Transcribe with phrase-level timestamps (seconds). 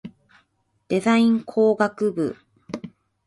[0.87, 2.35] デザイン工学部